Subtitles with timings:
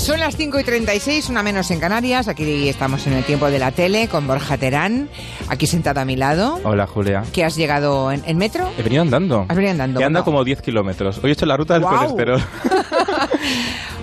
[0.00, 2.26] Son las 5 y 36, una menos en Canarias.
[2.26, 5.08] Aquí estamos en el tiempo de la tele con Borja Terán,
[5.48, 6.58] aquí sentado a mi lado.
[6.64, 7.22] Hola, Julia.
[7.32, 8.70] ¿Que has llegado en, en metro?
[8.78, 9.44] He venido andando.
[9.48, 10.00] Has venido andando.
[10.00, 11.18] He andado como 10 kilómetros.
[11.22, 11.96] Hoy he hecho la ruta del Guau.
[12.16, 12.42] colesterol.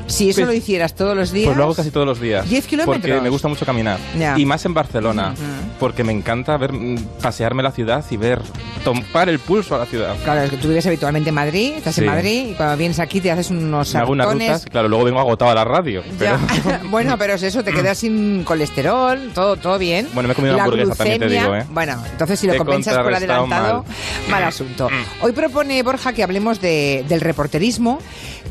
[0.07, 1.47] Si eso Pues- lo hicieras todos los días.
[1.47, 2.47] Pues lo hago casi todos los días.
[2.49, 3.01] 10 kilómetros.
[3.01, 3.99] Porque me gusta mucho caminar.
[4.37, 5.33] Y más en Barcelona.
[5.79, 8.41] Porque me encanta ver mm, pasearme la ciudad y ver,
[8.83, 10.15] tomar el pulso a la ciudad.
[10.23, 12.05] Claro, es que tú vives habitualmente en Madrid, estás en.
[12.07, 14.65] Madrid y cuando vienes aquí te haces unos Me hago unas rutas.
[14.65, 16.03] Claro, luego vengo agotado a la radio.
[16.17, 16.39] Pero-
[16.89, 20.07] bueno, pero es eso, te quedas sin colesterol, todo, todo bien.
[20.13, 21.65] Bueno, me he comido una La hamburguesa, también te glucemia, digo, ¿eh?
[21.69, 24.43] Bueno, entonces si lo compensas por adelantado, mal, mal.
[24.45, 24.89] asunto.
[25.21, 27.99] Hoy propone Borja que hablemos de- del reporterismo,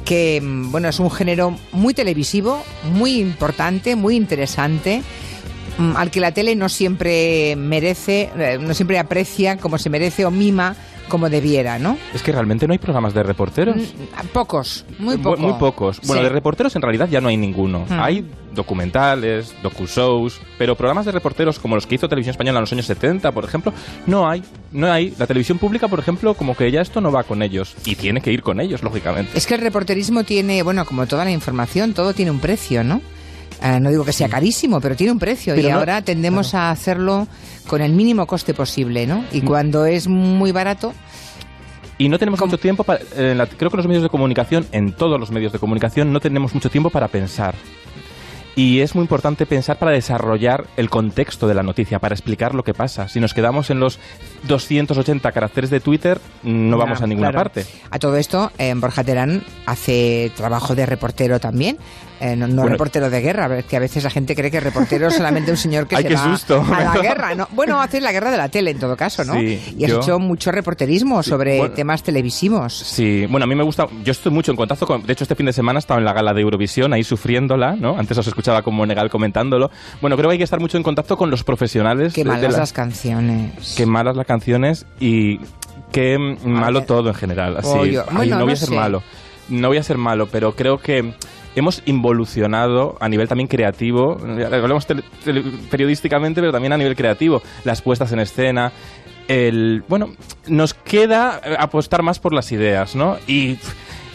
[0.04, 2.62] que mm, bueno, es un género muy televisivo,
[2.92, 5.02] muy importante, muy interesante.
[5.78, 10.24] Mm, Al que la tele no siempre merece, eh, no siempre aprecia como se merece
[10.24, 10.74] o mima
[11.08, 11.96] como debiera, ¿no?
[12.14, 13.76] Es que realmente no hay programas de reporteros.
[13.76, 15.38] Mm, Pocos, muy Mu- pocos.
[15.40, 16.00] Muy pocos.
[16.04, 16.24] Bueno, Sí.
[16.24, 17.86] de reporteros en realidad ya no hay ninguno.
[17.88, 18.00] Hmm.
[18.00, 22.72] Hay documentales, docu-shows, pero programas de reporteros como los que hizo Televisión Española en los
[22.72, 23.72] años 70, por ejemplo,
[24.06, 24.42] no hay.
[24.72, 25.14] No hay.
[25.18, 27.74] La televisión pública, por ejemplo, como que ya esto no va con ellos.
[27.84, 29.30] Y tiene que ir con ellos, lógicamente.
[29.38, 33.00] Es que el reporterismo tiene, bueno, como toda la información, todo tiene un precio, ¿no?
[33.62, 36.54] Eh, no digo que sea carísimo, pero tiene un precio Pero y no- ahora tendemos
[36.54, 37.26] a hacerlo
[37.66, 39.20] con el mínimo coste posible, ¿no?
[39.20, 39.26] Mm.
[39.32, 40.92] Y cuando es muy barato,
[41.98, 42.50] Y no tenemos ¿Cómo?
[42.50, 43.00] mucho tiempo para...
[43.16, 46.12] en la- creo que en los medios de comunicación, en todos los medios de comunicación,
[46.12, 47.54] no tenemos mucho tiempo para pensar.
[48.56, 52.64] Y es muy importante pensar para desarrollar el contexto de la noticia, para explicar lo
[52.64, 53.06] que pasa.
[53.06, 53.98] Si nos quedamos en los
[54.48, 57.50] 280 caracteres de Twitter, no vamos a ninguna claro.
[57.50, 57.66] parte.
[57.90, 61.76] A todo esto, eh, Borja Terán hace trabajo de reportero también.
[62.18, 62.70] eh, no no Bueno.
[62.70, 65.86] reportero de guerra, que a veces la gente cree que reportero es solamente un señor
[65.86, 66.64] que se va susto.
[66.74, 67.34] a la guerra.
[67.34, 67.46] ¿no?
[67.52, 69.34] Bueno, hace la guerra de la tele en todo caso, ¿no?
[69.34, 71.74] Sí, y has yo- hecho mucho reporterismo Sí, sobre bueno.
[71.74, 72.72] temas televisivos.
[72.72, 75.34] Sí, bueno, a mí me gusta, yo estoy mucho en contacto con, de hecho este
[75.34, 77.98] fin de semana estaba en la gala de Eurovisión, ahí sufriéndola, ¿no?
[77.98, 79.70] Antes os escuchaba como Negal comentándolo.
[80.00, 82.14] Bueno, creo que hay que estar mucho en contacto con los profesionales.
[82.14, 83.74] Qué de malas la- las canciones.
[83.76, 85.40] Qué malas las canciones y
[85.90, 87.56] qué malo todo en general.
[87.58, 88.74] Así, Oye, Ay, bueno, no voy a ser sé.
[88.76, 89.02] malo,
[89.48, 91.12] no voy a ser malo, pero creo que
[91.56, 94.86] hemos involucionado a nivel también creativo, hablamos
[95.70, 98.70] periodísticamente, pero también a nivel creativo, las puestas en escena.
[99.26, 100.10] El, bueno,
[100.46, 103.16] nos queda eh, apostar más por las ideas, ¿no?
[103.26, 103.58] Y,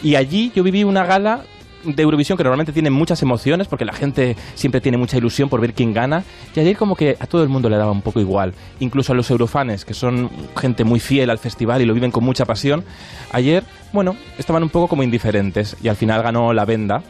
[0.02, 1.42] y allí yo viví una gala
[1.84, 5.60] de Eurovisión que normalmente tiene muchas emociones porque la gente siempre tiene mucha ilusión por
[5.60, 8.20] ver quién gana y ayer como que a todo el mundo le daba un poco
[8.20, 8.54] igual.
[8.80, 12.24] Incluso a los eurofanes que son gente muy fiel al festival y lo viven con
[12.24, 12.84] mucha pasión
[13.32, 17.02] ayer bueno estaban un poco como indiferentes y al final ganó La Venda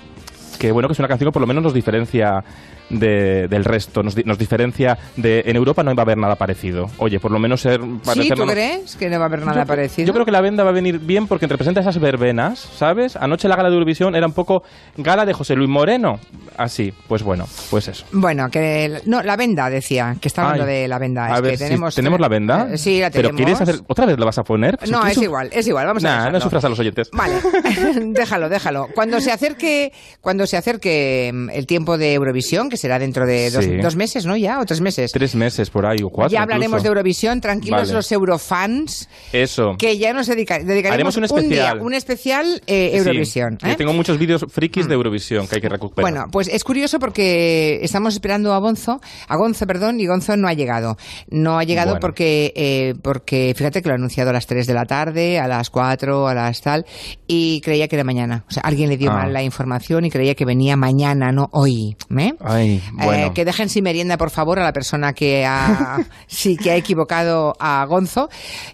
[0.59, 2.45] que bueno que es una canción que por lo menos nos diferencia
[2.93, 6.37] de- del resto nos, di- nos diferencia de en Europa no va a haber nada
[6.37, 7.81] parecido oye por lo menos ser
[8.15, 8.29] ¿Sí?
[8.35, 10.07] ¿Tú crees que no va a haber nada yo, parecido?
[10.07, 13.17] Yo creo que la venda va a venir bien porque representa esas verbenas, ¿sabes?
[13.17, 14.63] Anoche la gala de Eurovisión era un poco
[14.97, 16.19] gala de José Luis Moreno.
[16.57, 18.05] Así, pues bueno, pues eso.
[18.13, 19.01] Bueno, que...
[19.07, 21.27] No, la venda, decía, que está hablando Ay, de la venda.
[21.27, 21.95] A Es ver, que si tenemos...
[21.95, 22.69] tenemos la venda.
[22.73, 23.33] Eh, sí, la tenemos.
[23.33, 24.79] Pero ¿quieres hacer otra vez la vas a poner?
[24.91, 26.33] No, ¿Quieres es igual, es igual, vamos a dejarlo.
[26.33, 27.11] no sufras a los oyentes.
[27.13, 27.35] Vale,
[28.13, 28.89] déjalo, déjalo.
[28.95, 33.51] Cuando se acerque, cuando se acerque mm, el tiempo de Eurovisión, que será dentro de
[33.51, 33.77] dos, Sí.
[33.79, 34.37] dos meses, ¿no?
[34.37, 35.13] Ya, o tres meses.
[35.13, 36.33] Tres meses por ahí o cuatro.
[36.33, 36.83] ya hablaremos incluso.
[36.83, 37.93] de Eurovisión, tranquilos Vale.
[37.95, 39.77] los eurofans, Eso.
[39.79, 41.49] que ya nos dedica- dedicaremos Haremos un especial.
[41.77, 43.59] día, un especial eh, Sí, Eurovisión.
[43.63, 43.77] yo ¿eh?
[43.77, 46.11] tengo muchos vídeos frikis de Eurovisión que hay que recuperar.
[46.11, 50.49] Bueno, pues es curioso porque estamos esperando a Gonzo, a Gonzo, perdón, y Gonzo no
[50.49, 50.97] ha llegado.
[51.31, 52.01] No ha llegado Bueno.
[52.01, 55.47] porque, eh, porque fíjate que lo ha anunciado a las 3 de la tarde, a
[55.49, 56.85] las 4, a las tal,
[57.27, 58.45] y creía que era mañana.
[58.49, 59.15] O sea, alguien le dio Ah.
[59.19, 61.97] mal la información y creía que venía mañana, no hoy.
[62.19, 62.33] ¿eh?
[62.41, 63.35] Ay, Eh, bueno.
[63.35, 67.55] que dejen sin merienda, por favor, a la persona que ha, sí, que ha equivocado
[67.59, 68.29] a Gonzo.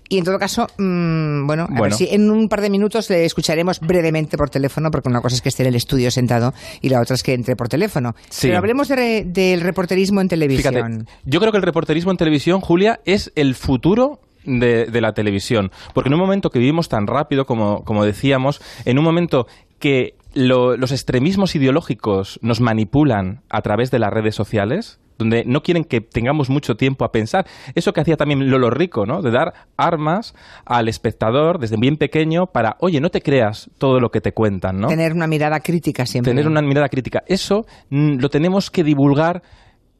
[0.08, 1.96] Y en todo caso, mm, bueno, a ver Bueno.
[1.96, 5.42] si en un par de minutos le escucharemos brevemente por teléfono, porque una cosa es
[5.42, 8.14] que esté en el estudio sentado y la otra es que entre por teléfono.
[8.30, 8.48] Sí.
[8.48, 10.74] Pero hablemos de re- del reporterismo en televisión.
[10.74, 15.12] Fíjate, yo creo que el reporterismo en televisión, Julia, es el futuro de, de la
[15.12, 15.70] televisión.
[15.94, 19.46] Porque en un momento que vivimos tan rápido, como, como decíamos, en un momento
[19.78, 25.62] que lo- los extremismos ideológicos nos manipulan a través de las redes sociales, donde no
[25.64, 27.44] quieren que tengamos mucho tiempo a pensar.
[27.74, 29.20] Eso que hacía también Lolo Rico, ¿no?
[29.20, 34.10] De dar armas al espectador desde bien pequeño para, oye, no te creas todo lo
[34.12, 34.86] que te cuentan, ¿no?
[34.86, 36.30] Tener una mirada crítica siempre.
[36.30, 37.24] tener una mirada crítica.
[37.26, 39.42] Eso mm, lo tenemos que divulgar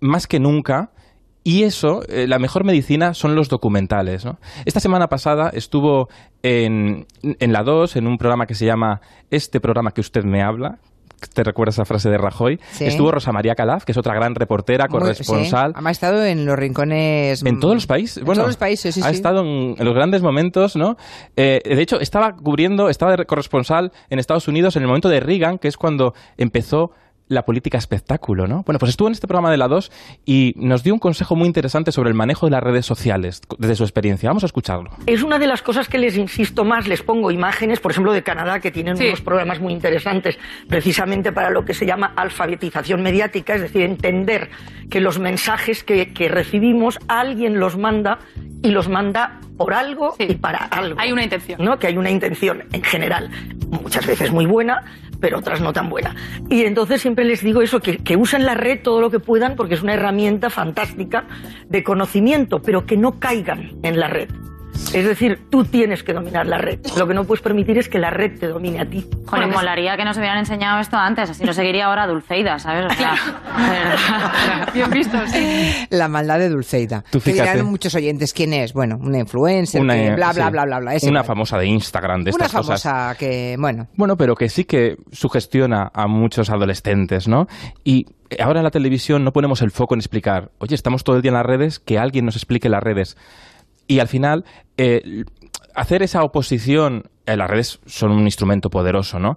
[0.01, 0.93] más que nunca.
[1.49, 4.23] Y eso, eh, la mejor medicina son los documentales.
[4.23, 4.39] ¿no?
[4.67, 6.11] Esta semana pasada estuvo
[6.43, 9.01] en, en la 2, en un programa que se llama
[9.31, 10.77] Este programa que usted me habla.
[11.33, 12.61] ¿Te recuerdas esa frase de Rajoy?
[12.73, 12.85] Sí.
[12.85, 15.73] Estuvo Rosa María Calaf, que es otra gran reportera, corresponsal.
[15.75, 15.83] sí.
[15.83, 17.43] Ha estado en los rincones.
[17.43, 18.19] En todos los países.
[18.19, 20.97] En Bueno, todos los países, sí, ha estado en, en los grandes momentos, ¿no?
[21.35, 25.21] Eh, de hecho, estaba cubriendo, estaba de corresponsal en Estados Unidos en el momento de
[25.21, 26.93] Reagan, que es cuando empezó
[27.29, 28.63] la política espectáculo, ¿no?
[28.65, 29.91] Bueno, pues estuvo en este programa de la 2
[30.25, 33.77] y nos dio un consejo muy interesante sobre el manejo de las redes sociales desde
[33.77, 34.29] su experiencia.
[34.29, 34.91] Vamos a escucharlo.
[35.07, 38.23] Es una de las cosas que les insisto más, les pongo imágenes, por ejemplo, de
[38.23, 40.39] Canadá, que tienen unos programas muy interesantes
[40.69, 44.51] precisamente para lo que se llama alfabetización mediática, es decir, entender
[44.91, 48.19] que los mensajes que, que recibimos alguien los manda
[48.63, 50.99] y los manda por algo y para algo.
[50.99, 51.63] Hay una intención.
[51.63, 51.79] ¿no?
[51.79, 53.31] Que hay una intención en general,
[53.71, 54.85] muchas veces muy buena,
[55.21, 56.15] pero otras no tan buena.
[56.49, 59.57] Y entonces siempre les digo eso, que, que usen la red todo lo que puedan
[59.57, 61.27] porque es una herramienta fantástica
[61.69, 64.29] de conocimiento, pero que no caigan en la red.
[64.95, 66.79] Es decir, tú tienes que dominar la red.
[66.97, 69.07] Lo que no puedes permitir es que la red te domine a ti.
[69.27, 72.87] Joder, molaría que nos hubieran enseñado esto antes, así no seguiría ahora Dulceida, ¿sabes?
[72.87, 73.15] O sea,
[74.75, 75.87] bien visto, sí.
[75.91, 77.05] La maldad de Dulceida.
[77.11, 78.73] Tú que dirán muchos oyentes quién es.
[78.73, 80.95] Bueno, una influencer, Una, que bla, bla, sí, bla, bla, bla.
[80.95, 81.27] ese Una igual.
[81.27, 82.83] famosa de Instagram, de Una estas cosas.
[82.83, 87.47] famosa que, bueno, Bueno, pero que sí que sugestiona a muchos adolescentes, ¿no?
[87.85, 88.07] Y
[88.41, 91.31] ahora en la televisión no ponemos el foco en explicar, oye, estamos todo el día
[91.31, 93.17] en las redes, que alguien nos explique las redes.
[93.89, 94.45] Y al final,
[94.77, 95.25] eh,
[95.75, 99.35] hacer esa oposición, eh, las redes son un instrumento poderoso, ¿no?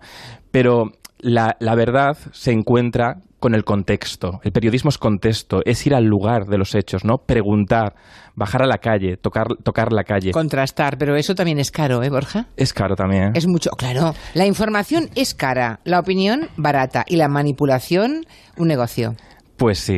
[0.52, 4.40] Pero la, la verdad se encuentra con el contexto.
[4.44, 7.18] El periodismo es contexto, es ir al lugar de los hechos, ¿no?
[7.26, 7.96] Preguntar,
[8.36, 10.32] bajar a la calle, tocar, tocar la calle.
[10.32, 12.46] contrastar, pero eso también es caro, ¿eh, Borja?
[12.56, 13.32] Es caro también.
[13.34, 14.14] Es mucho, claro.
[14.36, 18.26] La información es cara, la opinión barata y la manipulación
[18.58, 19.16] un negocio.
[19.58, 19.98] Pues sí,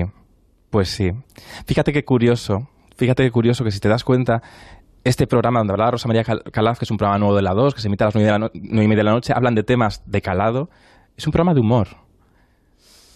[0.69, 1.09] pues sí.
[1.65, 2.69] Fíjate qué curioso,
[3.03, 4.41] fíjate qué curioso que si te das cuenta,
[5.03, 7.53] este programa donde hablaba Rosa María Cal- Calaf, que es un programa nuevo de la
[7.53, 9.11] 2, que se emite a las 9 de la, no- nueve y media de la
[9.11, 10.69] noche, hablan de temas de calado,
[11.17, 11.88] es un programa de humor.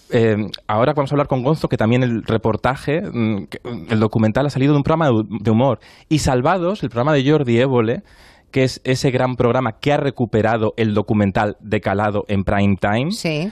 [0.10, 0.38] Eh,
[0.68, 4.50] ahora vamos a hablar con Gonzo, que también el reportaje, mm, que- el documental ha
[4.50, 5.80] salido de un programa de humor.
[6.08, 8.04] Y Salvados, el programa de Jordi Évole,
[8.52, 13.12] que es ese gran programa que ha recuperado el documental de calado en prime time,
[13.12, 13.52] Sí.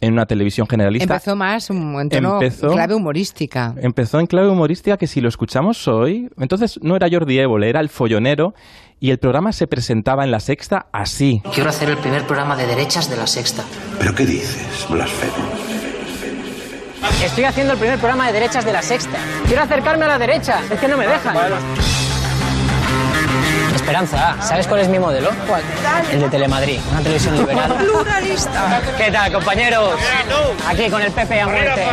[0.00, 1.14] En una televisión generalista.
[1.14, 3.74] Empezó más un en tono Empezó- clave humorística.
[3.80, 7.80] Empezó en clave humorística que si lo escuchamos hoy, entonces no era Jordi Évole, era
[7.80, 8.54] el follonero
[9.00, 11.42] y el programa se presentaba en la sexta así.
[11.54, 13.64] Quiero hacer el primer programa de derechas de la sexta.
[13.98, 15.32] ¿Pero qué dices, blasfemo?
[17.24, 19.18] Estoy haciendo el primer programa de derechas de la sexta.
[19.46, 21.34] Quiero acercarme a la derecha, es que no me dejan.
[23.84, 25.28] Esperanza, ¿sabes cuál es mi modelo?
[25.46, 25.62] ¿Cuál?
[26.10, 27.74] El de Telemadrid, una televisión liberal.
[27.78, 28.80] ¡Pluralista!
[28.96, 30.00] ¿Qué tal, compañeros?
[30.66, 31.84] Aquí con el PP a muerte.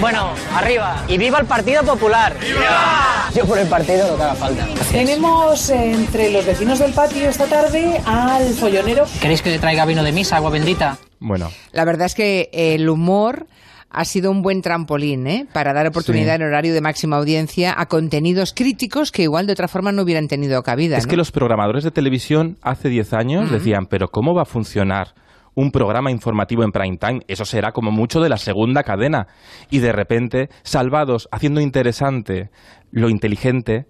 [0.00, 1.04] Bueno, arriba.
[1.06, 2.36] Y viva el Partido Popular.
[2.40, 3.30] ¡Viva!
[3.32, 4.66] Yo por el partido lo que haga falta.
[4.90, 9.06] Tenemos entre los vecinos del patio esta tarde al follonero.
[9.20, 10.98] ¿Queréis que le traiga vino de misa, agua bendita?
[11.20, 13.46] Bueno, La verdad es que el humor
[13.90, 15.46] ha sido un buen trampolín ¿eh?
[15.52, 16.42] para dar oportunidad Sí.
[16.42, 20.28] en horario de máxima audiencia a contenidos críticos que igual de otra forma no hubieran
[20.28, 20.96] tenido cabida.
[20.98, 21.10] es ¿no?
[21.10, 25.14] que los programadores de televisión hace 10 años decían, pero ¿cómo va a funcionar?
[25.54, 29.26] Un programa informativo en prime time, eso será como mucho de la segunda cadena.
[29.70, 32.50] Y de repente, Salvados, haciendo interesante
[32.92, 33.86] lo inteligente,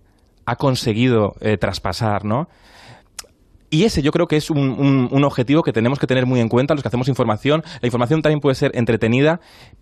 [0.46, 2.46] ha conseguido eh, traspasar, ¿no?
[3.70, 6.40] Y ese yo creo que es un, un- un objetivo que tenemos que tener muy
[6.40, 7.62] en cuenta los que hacemos información.
[7.82, 9.40] La información también puede ser entretenida,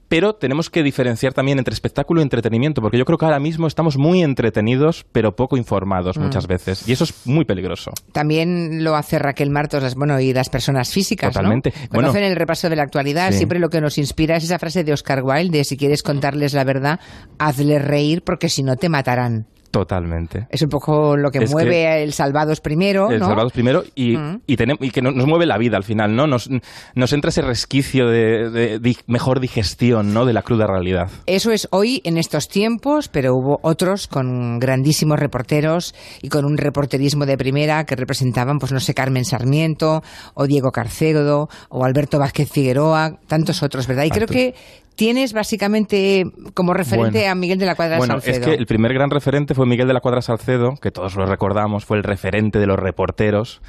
[0.09, 3.67] pero tenemos que diferenciar también entre espectáculo y entretenimiento, porque yo creo que ahora mismo
[3.69, 6.89] estamos muy entretenidos, pero poco informados muchas veces.
[6.89, 7.93] Y eso es muy peligroso.
[8.13, 11.29] También lo hace Raquel Martos las- bueno, y las personas físicas.
[11.29, 11.33] ¿no?
[11.35, 11.73] Totalmente.
[11.93, 12.09] Bueno.
[12.09, 13.37] hacen el repaso de la actualidad, Sí.
[13.39, 16.55] siempre lo que nos inspira es esa frase de Oscar Wilde de si quieres contarles
[16.55, 16.99] la verdad,
[17.39, 19.47] hazles reír porque si no te matarán.
[19.71, 20.47] Totalmente.
[20.51, 23.27] Es un poco lo que Es mueve que- el Salvados primero, El ¿no?
[23.27, 24.41] Salvados primero y, Mm.
[24.47, 26.27] y, tenem- y que no- nos mueve la vida al final, ¿no?
[26.27, 26.49] Nos,
[26.95, 30.25] nos entra ese resquicio de, mejor digestión, ¿no?
[30.25, 31.11] De la cruda realidad.
[31.27, 36.57] Eso es hoy en estos tiempos, pero hubo otros con grandísimos reporteros y con un
[36.57, 40.03] reporterismo de primera que representaban, pues no sé, Carmen Sarmiento
[40.35, 44.05] o Diego Carcedo o Alberto Vázquez Figueroa, tantos otros, ¿verdad?
[44.05, 44.55] Y creo que
[44.97, 46.25] tienes básicamente
[46.55, 47.33] como referente Bueno.
[47.33, 48.37] a Miguel de la Cuadra Bueno, Salcedo.
[48.41, 51.27] es que el primer gran referente fue Miguel de la Cuadra Salcedo, que todos lo
[51.27, 53.61] recordamos, fue el referente de los reporteros.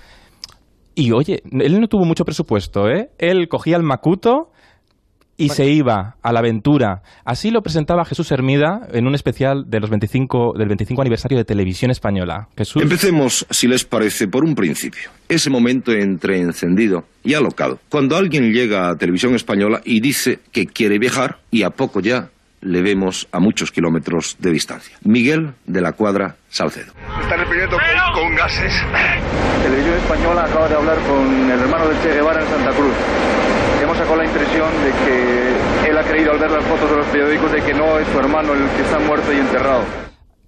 [0.96, 3.10] Y oye, él no tuvo mucho presupuesto, ¿eh?
[3.20, 4.50] Él cogía el macuto
[5.38, 7.03] y se iba a la aventura.
[7.24, 11.46] Así lo presentaba Jesús Hermida en un especial de los 25, del 25 aniversario de
[11.46, 12.50] Televisión Española.
[12.58, 15.12] Jesús, Empecemos, si les parece, por un principio.
[15.29, 17.79] Ese momento entre encendido y alocado.
[17.89, 22.29] Cuando alguien llega a Televisión Española y dice que quiere viajar y a poco ya
[22.62, 24.98] le vemos a muchos kilómetros de distancia.
[25.04, 26.94] Miguel de la Cuadra Salcedo.
[27.22, 28.74] Están reprimiendo con, con gases.
[29.64, 32.94] Televisión Española acaba de hablar con el hermano de Che Guevara en Santa Cruz.
[33.82, 37.06] Hemos sacado la impresión de que él ha creído al ver las fotos de los
[37.08, 39.84] periódicos de que no es su hermano el que está muerto y enterrado.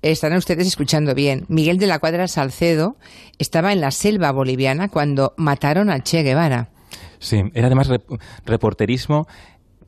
[0.02, 1.46] Estarán ustedes escuchando bien.
[1.50, 2.96] Miguel de la Cuadra Salcedo
[3.38, 6.70] estaba en la selva boliviana cuando mataron a Che Guevara.
[7.20, 9.28] sí, era además rep- reporterismo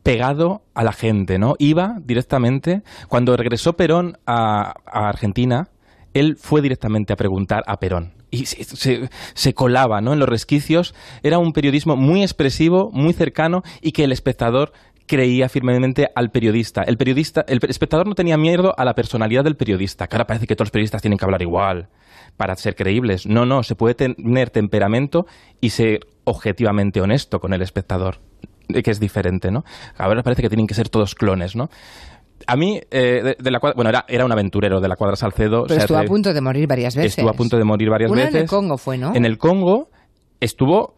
[0.04, 1.56] pegado a la gente, ¿no?
[1.60, 2.82] Iba directamente.
[3.08, 5.70] Cuando regresó Perón a, Argentina,
[6.14, 10.14] él fue directamente a preguntar a Perón y se, colaba ¿no?
[10.14, 10.96] en los resquicios.
[11.22, 14.72] Era un periodismo muy expresivo, muy cercano y que el espectador
[15.06, 16.84] creía firmemente al periodista.
[16.84, 20.48] El periodista, el espectador no tenía miedo a la personalidad del periodista, que ahora parece
[20.48, 21.90] que todos los periodistas tienen que hablar igual
[22.38, 23.28] para ser creíbles.
[23.28, 25.26] No, no, se puede tener temperamento
[25.60, 28.20] y ser objetivamente honesto con el espectador,
[28.74, 29.64] que es diferente, ¿no?
[29.98, 31.70] Ahora parece que tienen que ser todos clones, ¿no?
[32.48, 35.66] a mí, eh, de, de, la bueno, era, era un aventurero de la cuadra Salcedo.
[35.68, 37.18] Pero estuvo a punto de morir varias veces.
[37.18, 38.36] Estuvo a punto de morir varias Una veces.
[38.36, 39.16] en el Congo fue, ¿no?
[39.16, 39.90] En el Congo
[40.40, 40.96] estuvo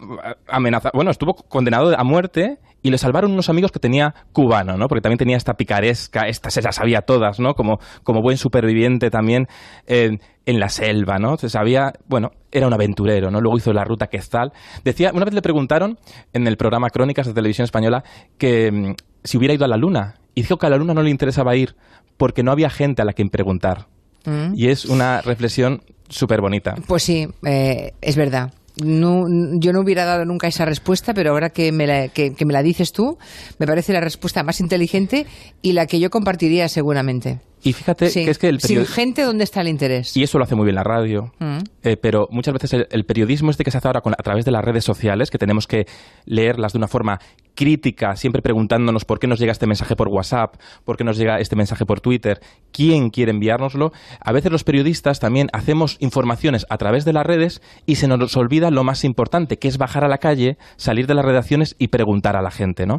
[0.47, 4.87] amenazado, bueno, estuvo condenado a muerte y le salvaron unos amigos que tenía cubano, ¿no?
[4.87, 7.55] Porque también tenía esta picaresca, esta se las sabía todas, ¿no?
[7.55, 9.47] Como, como buen superviviente también
[9.87, 11.37] eh, en la selva, ¿no?
[11.37, 13.39] Se sabía, bueno, era un aventurero, ¿no?
[13.39, 14.51] Luego hizo la ruta Quetzal.
[14.83, 15.97] Decía, una vez le preguntaron
[16.33, 18.03] en el programa Crónicas de Televisión Española
[18.37, 21.01] que mm, si hubiera ido a la Luna y dijo que a la Luna no
[21.01, 21.75] le interesaba ir
[22.17, 23.87] porque no había gente a la quien preguntar.
[24.25, 24.53] Mm.
[24.55, 26.75] Y es una reflexión súper bonita.
[26.85, 28.53] Pues sí, eh, es verdad.
[28.81, 29.25] No,
[29.59, 32.53] yo no hubiera dado nunca esa respuesta, pero ahora que me, la, que, que me
[32.53, 33.17] la dices tú,
[33.59, 35.27] me parece la respuesta más inteligente
[35.61, 37.39] y la que yo compartiría seguramente.
[37.63, 38.25] Y fíjate sí.
[38.25, 40.17] que es que el Sin gente, ¿dónde está el interés?
[40.17, 41.31] Y eso lo hace muy bien la radio.
[41.39, 41.59] Mm.
[41.83, 44.43] Eh, pero muchas veces el, el, periodismo este que se hace ahora con, a través
[44.43, 45.85] de las redes sociales, que tenemos que
[46.25, 47.19] leerlas de una forma
[47.55, 51.39] crítica, siempre preguntándonos por qué nos llega este mensaje por WhatsApp, por qué nos llega
[51.39, 52.39] este mensaje por Twitter,
[52.71, 53.91] quién quiere enviárnoslo.
[54.19, 58.35] A veces los periodistas también hacemos informaciones a través de las redes y se nos
[58.37, 61.89] olvida lo más importante, que es bajar a la calle, salir de las redacciones y
[61.89, 62.97] preguntar a la gente, ¿no?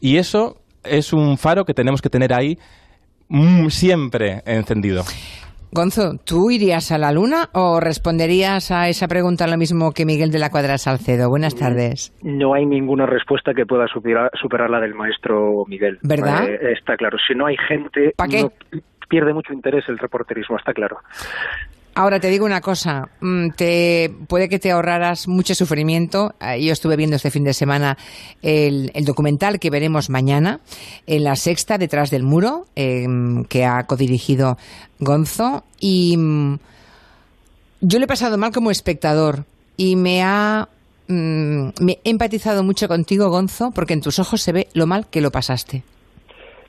[0.00, 2.58] Y eso es un faro que tenemos que tener ahí
[3.68, 5.04] siempre encendido.
[5.70, 10.30] Gonzo, ¿tú irías a la luna o responderías a esa pregunta lo mismo que Miguel
[10.30, 11.28] de la Cuadra Salcedo?
[11.28, 12.12] Buenas tardes.
[12.22, 15.98] No hay ninguna respuesta que pueda superar, superar la del maestro Miguel.
[16.02, 16.48] ¿Verdad?
[16.48, 17.18] Eh, está claro.
[17.26, 18.42] Si no hay gente, qué?
[18.42, 18.52] No,
[19.08, 20.98] pierde mucho interés el reporterismo, está claro.
[21.98, 26.32] Ahora te digo una cosa, mm, te, puede que te ahorraras mucho sufrimiento.
[26.40, 27.98] Eh, yo estuve viendo este fin de semana
[28.40, 30.60] el, documental que veremos mañana
[31.08, 33.04] en la sexta, detrás del muro, eh,
[33.48, 34.58] que ha codirigido
[35.00, 35.64] Gonzo.
[35.80, 36.60] Y mm,
[37.80, 39.44] yo le he pasado mal como espectador
[39.76, 40.68] y me ha
[41.08, 45.20] mm, me empatizado mucho contigo, Gonzo, porque en tus ojos se ve lo mal que
[45.20, 45.82] lo pasaste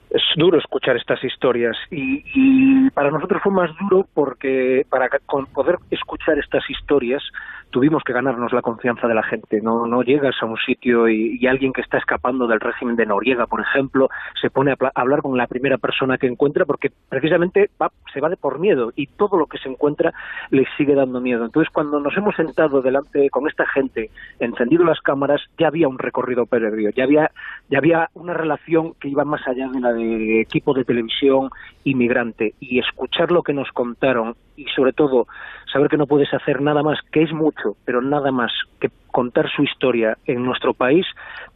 [0.09, 5.07] es duro escuchar estas historias y, y, para nosotros fue más duro porque para
[5.53, 7.23] poder escuchar estas historias
[7.69, 9.61] tuvimos que ganarnos la confianza de la gente.
[9.61, 13.47] No, no llegas a un sitio y, alguien que está escapando del régimen de Noriega,
[13.47, 14.09] por ejemplo,
[14.39, 18.21] se pone a, a hablar con la primera persona que encuentra porque precisamente va, se
[18.21, 20.13] va de por miedo y todo lo que se encuentra
[20.51, 21.45] le sigue dando miedo.
[21.45, 25.97] Entonces, cuando nos hemos sentado delante con esta gente, encendido las cámaras, ya había un
[25.97, 27.31] recorrido previo, ya había,
[27.69, 31.49] ya había una relación que iba más allá de la de equipo de televisión
[31.83, 35.27] inmigrante y escuchar lo que nos contaron y sobre todo
[35.71, 39.49] saber que no puedes hacer nada más, que es mucho, pero nada más que contar
[39.49, 41.05] su historia en nuestro país,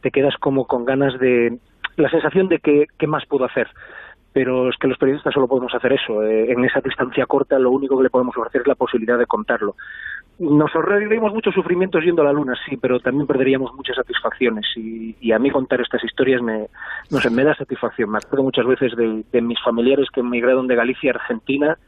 [0.00, 1.58] te quedas como con ganas de
[1.96, 3.68] la sensación de que qué más puedo hacer.
[4.32, 6.24] Pero es que los periodistas solo podemos hacer eso.
[6.24, 9.26] Eh, en esa distancia corta lo único que le podemos ofrecer es la posibilidad de
[9.26, 9.76] contarlo.
[10.40, 14.66] Nos ahorraríamos muchos sufrimientos yendo a la luna, sí, pero también perderíamos muchas satisfacciones.
[14.74, 16.66] Y, y a mí contar estas historias me,
[17.12, 18.10] no sé, me da satisfacción.
[18.10, 21.78] Me acuerdo muchas veces de, de mis familiares que emigraron de Galicia a Argentina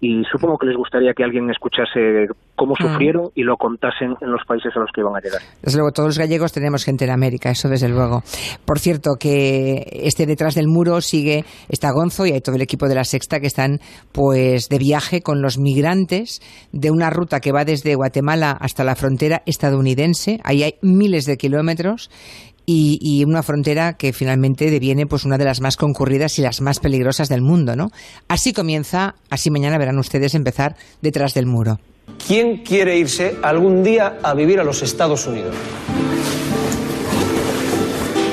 [0.00, 3.30] y supongo que les gustaría que alguien escuchase cómo sufrieron mm.
[3.34, 5.40] y lo contasen en los países a los que iban a llegar.
[5.62, 8.22] Desde luego, todos los gallegos tenemos gente en América, eso desde luego.
[8.64, 12.88] Por cierto, que este detrás del muro sigue, está Gonzo y hay todo el equipo
[12.88, 13.78] de la Sexta que están
[14.12, 16.40] pues de viaje con los migrantes
[16.72, 20.40] de una ruta que va desde Guatemala hasta la frontera estadounidense.
[20.44, 22.10] Ahí hay miles de kilómetros
[22.70, 26.80] y, una frontera que finalmente deviene pues una de las más concurridas y las más
[26.80, 27.90] peligrosas del mundo, ¿no?
[28.28, 31.80] Así comienza, así mañana verán ustedes empezar detrás del muro.
[32.26, 35.54] ¿Quién quiere irse algún día a vivir a los Estados Unidos?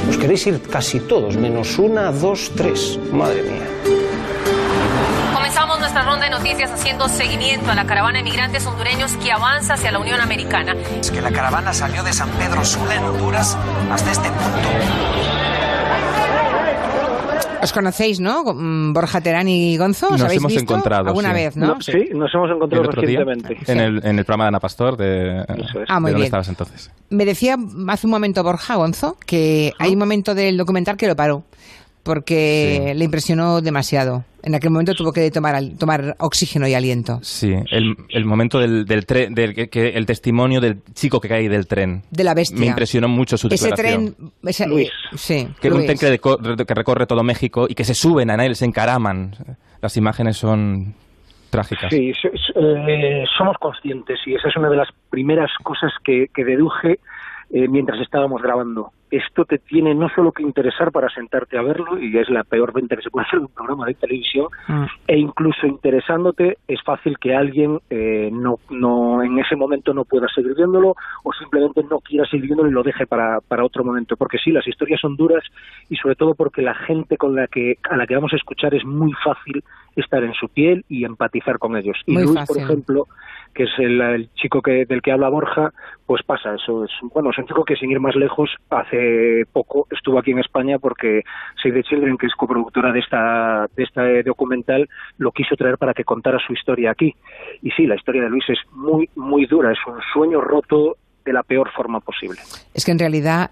[0.10, 3.00] Os queréis ir casi todos, menos una, dos, tres.
[3.14, 4.05] Madre mía.
[5.96, 9.94] Nuestra ronda de noticias haciendo seguimiento a la caravana de migrantes hondureños que avanza hacia
[9.94, 10.76] la Unión Americana.
[11.00, 13.58] Es que la caravana salió de San Pedro Sula en Honduras
[13.90, 14.70] hasta este punto.
[17.64, 18.44] Os conocéis, ¿no?
[18.94, 20.08] Borja Terán y Gonzo.
[20.08, 21.34] ¿Os nos habéis hemos visto encontrado alguna sí.
[21.34, 21.68] vez, ¿no?
[21.68, 21.94] no sí.
[21.94, 22.10] sí.
[22.14, 23.48] nos hemos encontrado el otro recientemente.
[23.54, 25.46] Día, en, el, en, el, programa de Ana Pastor de,
[25.88, 26.14] ah, muy de bien.
[26.14, 26.92] dónde estabas entonces.
[27.10, 27.56] Me decía
[27.88, 31.46] hace un momento Borja Gonzo que hay un momento del documental que lo paró
[32.06, 34.24] porque le impresionó demasiado.
[34.44, 37.18] En aquel momento tuvo que tomar, tomar oxígeno y aliento.
[37.24, 41.28] Sí, el, el momento del, del tren, del, que, que- el testimonio del chico que
[41.28, 42.04] cae del tren.
[42.12, 42.60] De la bestia.
[42.60, 44.16] Me impresionó mucho su Ese tren...
[44.44, 44.92] ese- Luis.
[45.16, 46.00] sí, que era un Luis.
[46.00, 49.34] tren que, que recorre todo México y que se suben a él, se encaraman.
[49.82, 50.94] Las imágenes son
[51.50, 51.90] trágicas.
[51.90, 56.28] Sí, so- so- eh, somos conscientes y esa es una de las primeras cosas que,
[56.32, 57.00] que deduje
[57.52, 58.92] eh, mientras estábamos grabando.
[59.12, 62.74] Esto te tiene no solo que interesar para sentarte a verlo, y es la peor
[62.74, 64.86] venta que se puede hacer de un programa de televisión, Mm.
[65.08, 70.28] e incluso interesándote es fácil que alguien eh, no, no en ese momento no pueda
[70.34, 74.18] seguir viéndolo o simplemente no quiera seguir viéndolo y lo deje para, para otro momento.
[74.18, 75.44] Porque sí, las historias son duras
[75.90, 78.74] y sobre todo porque la gente con la que a la que vamos a escuchar
[78.74, 79.64] es muy fácil
[79.96, 81.98] estar en su piel y empatizar con ellos.
[82.06, 83.08] Y Muy Luis, por ejemplo,
[83.54, 85.72] que es el, el chico que, del que habla Borja,
[86.06, 86.84] pues pasa eso.
[86.84, 90.40] Es, bueno, es un chico que sin ir más lejos, hace poco estuvo aquí en
[90.40, 91.24] España porque
[91.64, 95.94] Save the Children, que es coproductora de esta de este documental, lo quiso traer para
[95.94, 97.16] que contara su historia aquí.
[97.62, 99.72] Y sí, la historia de Luis es muy, muy dura.
[99.72, 102.40] Es un sueño roto de la peor forma posible.
[102.74, 103.52] Es que en realidad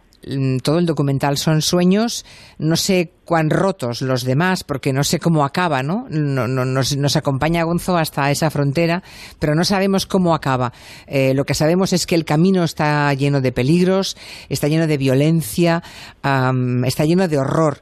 [0.61, 2.25] todo el documental son sueños,
[2.57, 6.05] no sé cuán rotos los demás, porque no sé cómo acaba, ¿no?
[6.09, 9.03] No- no- nos, nos acompaña Gonzo hasta esa frontera,
[9.39, 10.73] pero no sabemos cómo acaba.
[11.07, 14.15] Eh, lo que sabemos es que el camino está lleno de peligros,
[14.49, 15.83] está lleno de violencia,
[16.21, 17.81] am, está lleno de horror.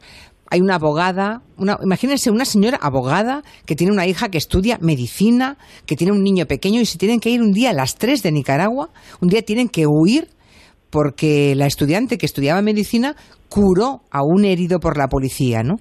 [0.53, 5.57] Hay una abogada, una, imagínense una señora abogada que tiene una hija que estudia medicina,
[5.85, 8.21] que tiene un niño pequeño y se tienen que ir un día a las 3
[8.21, 8.89] de Nicaragua,
[9.21, 10.27] un día tienen que huir
[10.91, 13.15] porque la estudiante que estudiaba medicina
[13.49, 15.77] curó a un herido por la policía, ¿no?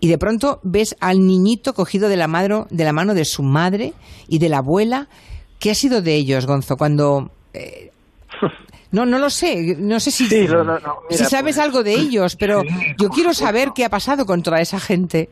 [0.00, 3.42] Y de pronto ves al niñito cogido de la, madro, de la mano de su
[3.42, 3.92] madre
[4.28, 5.08] y de la abuela.
[5.60, 6.76] ¿Qué ha sido de ellos, Gonzo?
[6.76, 7.30] Cuando...
[7.52, 7.90] eh,
[8.94, 9.76] no, no lo sé.
[9.78, 10.94] No sé si, Sí, no, no, no.
[11.10, 12.62] si sabes pues, algo de ellos, pero
[12.96, 15.28] yo quiero saber qué ha pasado con toda esa gente.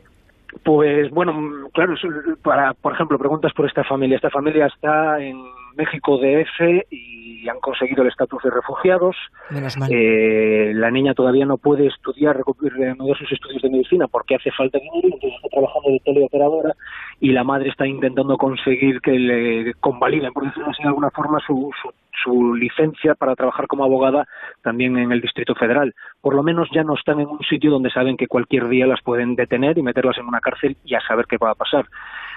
[0.65, 1.33] Pues bueno,
[1.73, 1.95] claro,
[2.43, 4.17] para, por ejemplo, preguntas por esta familia.
[4.17, 5.37] Esta familia está en
[5.77, 9.17] México DF y han conseguido el estatus de refugiados.
[9.51, 9.91] Menos mal.
[9.93, 14.79] Eh, la niña todavía no puede estudiar, reanudar sus estudios de medicina porque hace falta
[14.79, 16.75] dinero, entonces está trabajando de teleoperadora
[17.21, 21.39] y la madre está intentando conseguir que le convaliden, por decirlo así de alguna forma,
[21.47, 21.91] su, su,
[22.23, 24.27] su licencia para trabajar como abogada
[24.63, 25.95] también en el Distrito Federal.
[26.21, 29.03] Por lo menos ya no están en un sitio donde saben que cualquier día las
[29.03, 31.87] pueden detener y meterlas en una cárcel y a saber qué va a pasar.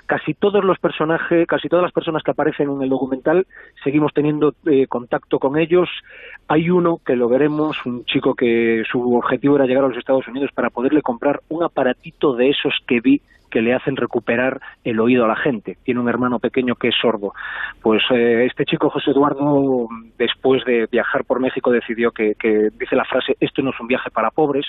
[0.06, 3.48] Casi todos los personajes, casi todas las personas que aparecen en el documental,
[3.84, 5.90] seguimos teniendo eh, contacto con ellos.
[6.48, 10.28] Hay uno que lo veremos, un chico que su objetivo era llegar a los Estados
[10.28, 13.22] Unidos para poderle comprar un aparatito de esos que vi
[13.56, 15.78] que le hacen recuperar el oído a la gente.
[15.84, 17.34] Tiene un hermano pequeño que es sordo.
[17.82, 19.88] Pues eh, este chico, José Eduardo,
[20.18, 23.88] después de viajar por México, decidió que, que dice la frase, esto no es un
[23.88, 24.66] viaje para pobres,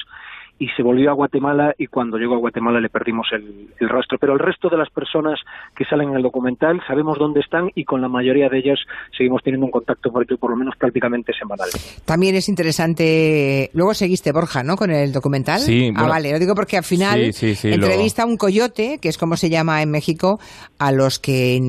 [0.59, 4.19] y se volvió a Guatemala y cuando llegó a Guatemala le perdimos el, el rastro.
[4.19, 5.38] Pero el resto de las personas
[5.77, 8.79] que salen en el documental sabemos dónde están y con la mayoría de ellas
[9.16, 11.69] seguimos teniendo un contacto por, por lo menos prácticamente semanal.
[12.05, 13.71] También es interesante.
[13.75, 14.77] Luego seguiste, Borja, ¿no?
[14.77, 15.61] Con el documental.
[15.61, 16.33] Sí, ah, vale.
[16.33, 19.37] Lo digo porque al final Sí, sí, sí, entrevista a un coyote, que es como
[19.37, 20.40] se llama en México,
[20.79, 21.61] a los que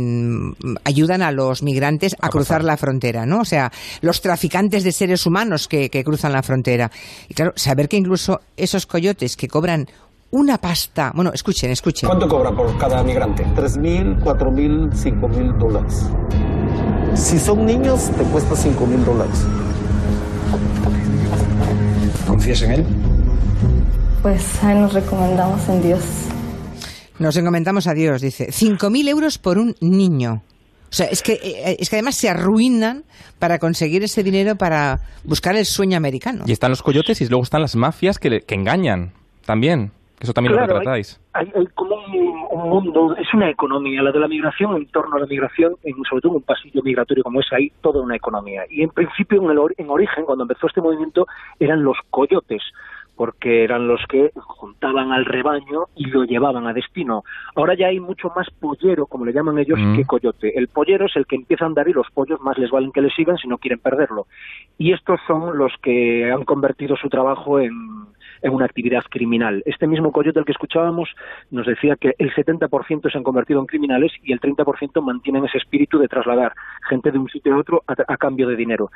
[0.86, 3.40] ayudan a los migrantes a, cruzar la frontera, ¿no?
[3.42, 3.72] O sea,
[4.02, 6.92] los traficantes de seres humanos que, que cruzan la frontera.
[7.28, 9.88] Y claro, saber que incluso esos coyotes que cobran
[10.32, 11.12] una pasta.
[11.16, 12.08] Bueno, escuchen, escuchen.
[12.08, 13.46] ¿Cuánto cobra por cada migrante?
[13.56, 16.06] 3.000, 4.000, 5.000 dólares.
[17.16, 19.46] Si son niños, te cuesta 5.000 dólares.
[22.28, 22.86] ¿Confías en él?
[24.22, 26.04] Pues ahí nos recomendamos en Dios.
[27.20, 28.50] Nos encomendamos a Dios, dice.
[28.50, 30.44] 5.000 euros por un niño.
[30.90, 33.04] O sea, es que, eh, es que además se arruinan
[33.40, 36.44] para conseguir ese dinero para buscar el sueño americano.
[36.48, 39.12] Y están los coyotes y luego están las mafias que, le- que engañan
[39.46, 39.92] también.
[40.20, 41.20] Eso también Claro, lo retratáis.
[41.34, 45.18] Hay, hay como un, un mundo, es una economía, la de la migración, en torno
[45.18, 48.16] a la migración, en, sobre todo en un pasillo migratorio como es, hay toda una
[48.16, 48.64] economía.
[48.68, 51.28] Y en principio, en, el, or- en origen, cuando empezó este movimiento,
[51.60, 52.64] eran los coyotes,
[53.18, 57.24] porque eran los que juntaban al rebaño y lo llevaban a destino.
[57.56, 59.96] Ahora ya hay mucho más pollero, como le llaman ellos, Mm.
[59.96, 60.58] que coyote.
[60.58, 63.02] El pollero es el que empieza a andar y los pollos más les valen que
[63.02, 64.28] le sigan si no quieren perderlo.
[64.78, 67.72] Y estos son los que han convertido su trabajo en,
[68.42, 69.64] en una actividad criminal.
[69.66, 71.10] Este mismo coyote al que escuchábamos
[71.52, 75.58] nos decía que el 70% se han convertido en criminales y el 30% mantienen ese
[75.58, 76.54] espíritu de trasladar
[76.90, 78.92] gente de un sitio a otro a, cambio de dinero.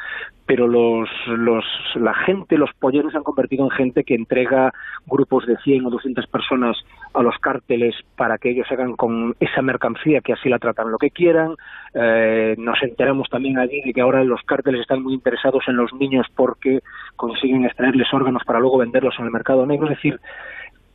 [0.45, 4.73] Pero los, los, la gente, los polleros se han convertido en gente que entrega
[5.05, 6.77] grupos de 100 o 200 personas
[7.13, 10.97] a los cárteles para que ellos hagan con esa mercancía que así la tratan lo
[10.97, 11.55] que quieran.
[11.93, 15.93] Eh, nos enteramos también allí de que ahora los cárteles están muy interesados en los
[15.93, 16.79] niños porque
[17.15, 19.87] consiguen extraerles órganos para luego venderlos en el mercado negro.
[19.89, 20.19] Es decir,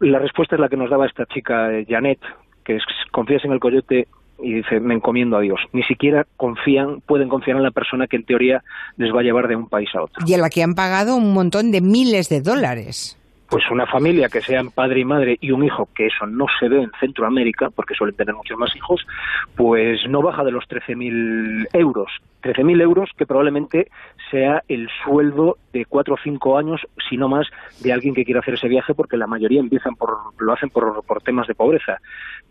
[0.00, 2.20] la respuesta es la que nos daba esta chica, eh, Janet,
[2.64, 5.60] que es, confías en el coyote y dice, me encomiendo a Dios.
[5.72, 8.62] Ni siquiera confían, pueden confiar en la persona que en teoría
[8.96, 10.24] les va a llevar de un país a otro.
[10.26, 13.18] Y a la que han pagado un montón de miles de dólares.
[13.48, 16.68] Pues una familia que sean padre y madre y un hijo, que eso no se
[16.68, 19.06] ve en Centroamérica, porque suelen tener muchos más hijos,
[19.54, 22.10] pues no baja de los 13.000 euros.
[22.42, 23.88] 13.000 euros que probablemente
[24.30, 27.46] sea el sueldo de cuatro o cinco años, si no más,
[27.82, 31.04] de alguien que quiera hacer ese viaje, porque la mayoría empiezan por, lo hacen por,
[31.04, 31.98] por temas de pobreza.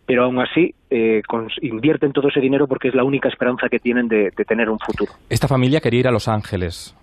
[0.06, 1.22] Pero aún así eh,
[1.62, 4.80] invierten todo ese dinero porque es la única esperanza que tienen de, de tener un
[4.80, 5.12] futuro.
[5.30, 6.96] Esta familia quería ir a Los Ángeles.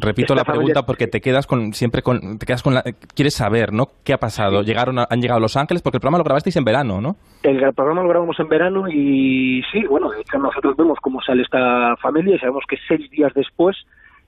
[0.00, 2.82] Repito la pregunta porque te quedas con siempre con te quedas con la,
[3.14, 3.86] quieres saber, ¿no?
[4.04, 4.62] ¿Qué ha pasado?
[4.62, 7.16] Llegaron a- han llegado a Los Ángeles porque el programa lo grabasteis en verano, ¿no?
[7.44, 11.42] El programa lo grabamos en verano y sí, bueno, de hecho nosotros vemos cómo sale
[11.42, 13.76] esta familia y sabemos que seis días después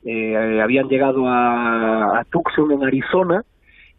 [0.04, 3.42] eh, habían llegado a, a Tucson, en Arizona,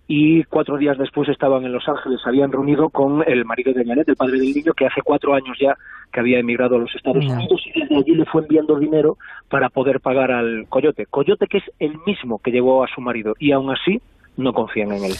[0.07, 3.83] y cuatro días después estaban en Los Ángeles, se habían reunido con el marido de
[3.85, 5.75] Janet, el padre del niño, que hace cuatro años ya
[6.13, 7.33] que había emigrado a los Estados No.
[7.33, 9.17] Unidos y desde allí le fue enviando dinero
[9.49, 11.05] para poder pagar al Coyote.
[11.07, 13.99] Coyote que es el mismo que llevó a su marido y aún así
[14.37, 15.13] no confían en él.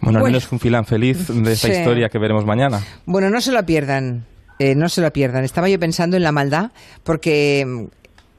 [0.00, 0.24] Bueno, al Bueno.
[0.26, 1.72] menos un filán feliz de esta Sí.
[1.74, 2.80] historia que veremos mañana.
[3.06, 4.24] Bueno, no se lo pierdan.
[4.58, 5.44] eh, no se lo pierdan.
[5.44, 6.70] Estaba yo pensando en la maldad
[7.04, 7.88] porque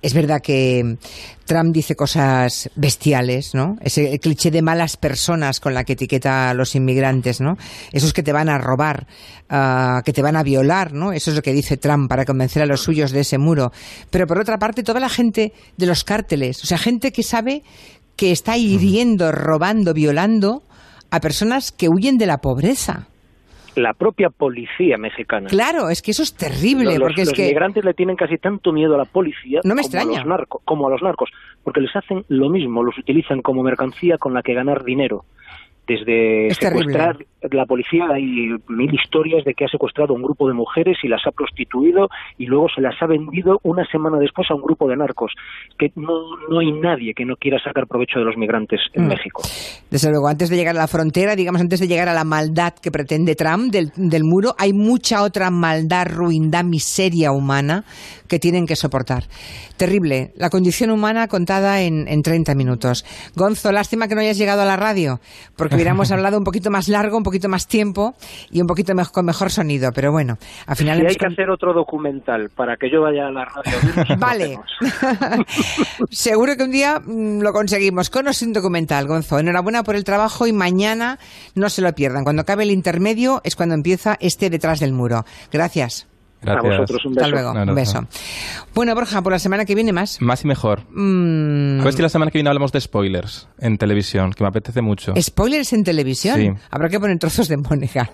[0.07, 0.97] es verdad que
[1.43, 3.75] Trump dice cosas bestiales, ¿no?
[3.81, 7.57] Ese cliché de malas personas con la que etiqueta a los inmigrantes, ¿no?
[7.91, 9.05] Esos que te van a robar,
[9.49, 11.11] ah, que te van a violar, ¿no?
[11.11, 13.73] Eso es lo que dice Trump para convencer a los suyos de ese muro.
[14.09, 17.63] Pero por otra parte, toda la gente de los cárteles, o sea, gente que sabe
[18.15, 20.63] que está hiriendo, robando, violando
[21.11, 23.09] a personas que huyen de la pobreza.
[23.77, 25.47] La propia policía mexicana.
[25.49, 28.37] Claro, es que eso es terrible, los, porque es los que migrantes le tienen casi
[28.37, 30.21] tanto miedo a la policía No me como, extraña.
[30.21, 31.29] A los narco- como a los narcos,
[31.63, 35.25] porque les hacen lo mismo, los utilizan como mercancía con la que ganar dinero.
[35.87, 37.17] Desde Es secuestrar,
[37.49, 41.07] la policía hay mil historias de que ha secuestrado a un grupo de mujeres y
[41.07, 44.87] las ha prostituido y luego se las ha vendido una semana después a un grupo
[44.89, 45.31] de narcos.
[45.79, 49.07] Que no, no hay nadie que no quiera sacar provecho de los migrantes en Mm.
[49.07, 49.41] México.
[49.89, 52.73] Desde luego, antes de llegar a la frontera, digamos, antes de llegar a la maldad
[52.73, 57.85] que pretende Trump del, del muro, hay mucha otra maldad, ruindad, miseria humana
[58.27, 59.23] que tienen que soportar.
[59.77, 60.33] Terrible.
[60.35, 63.05] La condición humana contada en, en 30 minutos.
[63.35, 65.19] Gonzo, lástima que no hayas llegado a la radio,
[65.55, 68.15] porque hubiéramos hablado un poquito más largo, un poquito más tiempo
[68.51, 69.91] y un poquito mej- con mejor sonido.
[69.93, 73.31] Pero bueno, al final Si hay que hacer otro documental para que yo vaya a
[73.31, 74.17] la radio.
[74.17, 74.59] Vale.
[76.09, 79.39] Seguro que un día mm, lo conseguimos con o sin documental, Gonzo.
[79.39, 81.19] Enhorabuena por el trabajo y mañana
[81.55, 82.23] no se lo pierdan.
[82.23, 85.25] Cuando acabe el intermedio es cuando empieza este detrás del muro.
[85.51, 86.07] Gracias.
[86.53, 86.73] Gracias.
[86.73, 87.25] A vosotros un beso.
[87.25, 87.51] Hasta luego.
[87.61, 88.07] Un Un beso.
[88.73, 90.21] Bueno, Borja, por la semana que viene más.
[90.21, 90.81] Más y mejor.
[90.91, 94.49] Mm, A ver si la semana que viene hablamos de spoilers en televisión, que me
[94.49, 95.13] apetece mucho.
[95.19, 96.37] Spoilers en televisión.
[96.39, 96.49] Sí.
[96.69, 98.09] Habrá que poner trozos de Mónica.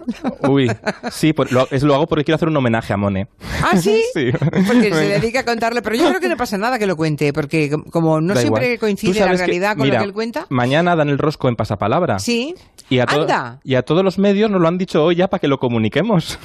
[0.47, 0.71] Uy,
[1.11, 3.27] sí, por- lo, es- lo hago porque quiero hacer un homenaje a Mone.
[3.63, 4.01] ¿Ah, sí?
[4.13, 4.31] Sí.
[4.31, 5.81] Porque se dedica a contarle.
[5.81, 8.41] Pero yo creo que no pasa nada que lo cuente, porque com- como no Da
[8.41, 8.79] siempre igual.
[8.79, 10.45] Coincide la sabes que- realidad con mira, lo que él cuenta.
[10.49, 12.19] Mañana dan el rosco en pasapalabra.
[12.19, 12.55] Sí.
[12.89, 13.59] Y a, Anda.
[13.63, 16.37] y a todos los medios nos lo han dicho hoy ya para que lo comuniquemos.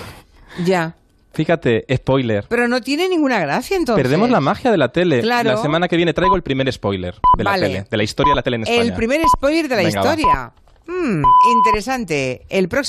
[0.65, 0.95] Ya.
[1.39, 2.47] Fíjate, spoiler.
[2.49, 4.03] Pero no tiene ninguna gracia entonces.
[4.03, 5.21] Perdemos la magia de la tele.
[5.21, 5.51] Claro.
[5.51, 7.67] La semana que viene traigo el primer spoiler de la Vale.
[7.69, 8.83] tele, de la historia de la tele en España.
[8.83, 10.53] El primer spoiler de la Venga, historia.
[10.89, 11.23] Mm,
[11.59, 12.43] interesante.
[12.49, 12.87] El próximo